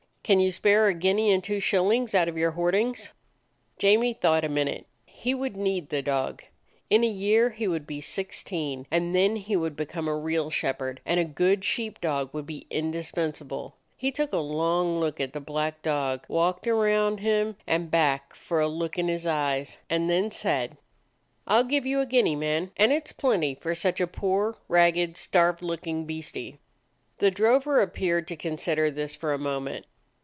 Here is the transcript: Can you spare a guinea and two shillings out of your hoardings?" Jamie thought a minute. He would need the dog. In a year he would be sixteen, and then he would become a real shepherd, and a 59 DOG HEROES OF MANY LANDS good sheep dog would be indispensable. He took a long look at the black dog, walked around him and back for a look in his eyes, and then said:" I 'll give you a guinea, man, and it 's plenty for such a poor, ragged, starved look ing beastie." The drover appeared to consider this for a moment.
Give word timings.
Can 0.23 0.39
you 0.39 0.51
spare 0.51 0.87
a 0.87 0.93
guinea 0.93 1.29
and 1.31 1.43
two 1.43 1.59
shillings 1.59 2.13
out 2.15 2.29
of 2.29 2.37
your 2.37 2.51
hoardings?" 2.51 3.11
Jamie 3.79 4.13
thought 4.13 4.45
a 4.45 4.49
minute. 4.49 4.85
He 5.05 5.33
would 5.33 5.57
need 5.57 5.89
the 5.89 6.01
dog. 6.03 6.41
In 6.89 7.03
a 7.03 7.07
year 7.09 7.49
he 7.49 7.67
would 7.67 7.85
be 7.85 7.99
sixteen, 8.01 8.85
and 8.91 9.13
then 9.13 9.35
he 9.35 9.55
would 9.57 9.75
become 9.75 10.07
a 10.07 10.15
real 10.17 10.49
shepherd, 10.49 11.01
and 11.05 11.19
a 11.19 11.23
59 11.25 11.33
DOG 11.33 11.33
HEROES 11.33 11.33
OF 11.33 11.35
MANY 11.35 11.49
LANDS 11.49 11.65
good 11.65 11.65
sheep 11.65 12.01
dog 12.01 12.33
would 12.35 12.45
be 12.45 12.67
indispensable. 12.69 13.75
He 13.97 14.09
took 14.11 14.31
a 14.31 14.37
long 14.37 14.99
look 14.99 15.19
at 15.19 15.33
the 15.33 15.41
black 15.41 15.81
dog, 15.81 16.25
walked 16.29 16.65
around 16.67 17.19
him 17.19 17.57
and 17.67 17.91
back 17.91 18.33
for 18.35 18.61
a 18.61 18.69
look 18.69 18.97
in 18.97 19.07
his 19.09 19.25
eyes, 19.27 19.79
and 19.89 20.09
then 20.09 20.29
said:" 20.31 20.77
I 21.47 21.59
'll 21.59 21.63
give 21.65 21.85
you 21.87 21.99
a 21.99 22.05
guinea, 22.05 22.37
man, 22.37 22.71
and 22.77 22.93
it 22.93 23.07
's 23.09 23.11
plenty 23.11 23.53
for 23.55 23.75
such 23.75 23.99
a 23.99 24.07
poor, 24.07 24.55
ragged, 24.69 25.17
starved 25.17 25.61
look 25.63 25.87
ing 25.87 26.05
beastie." 26.05 26.59
The 27.17 27.31
drover 27.31 27.81
appeared 27.81 28.27
to 28.29 28.37
consider 28.37 28.89
this 28.89 29.13
for 29.15 29.33
a 29.33 29.39
moment. 29.39 29.87